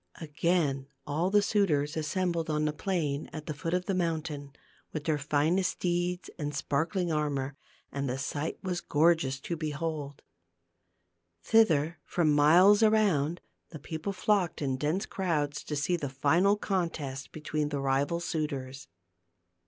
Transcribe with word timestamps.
Again 0.19 0.87
all 1.05 1.29
the 1.29 1.43
suitors 1.43 1.95
assembled 1.95 2.49
on 2.49 2.65
the 2.65 2.73
plain 2.73 3.29
at 3.31 3.45
the 3.45 3.53
foot 3.53 3.75
of 3.75 3.85
the 3.85 3.93
mountain, 3.93 4.51
with 4.91 5.03
their 5.03 5.19
finest 5.19 5.73
steeds 5.73 6.27
and 6.39 6.55
sparkling 6.55 7.11
armor, 7.11 7.55
and 7.91 8.09
the 8.09 8.17
sight 8.17 8.57
was 8.63 8.81
gorgeous 8.81 9.39
to 9.41 9.55
behold. 9.55 10.23
Thither, 11.43 11.99
from 12.03 12.33
miles 12.33 12.81
around, 12.81 13.41
the 13.69 13.77
people 13.77 14.11
flocked 14.11 14.59
in 14.59 14.75
dense 14.75 15.05
crowds 15.05 15.63
to 15.65 15.75
see 15.75 15.97
the 15.97 16.09
final 16.09 16.57
contest 16.57 17.31
between 17.31 17.69
the 17.69 17.79
rival 17.79 18.19
suitors. 18.19 18.87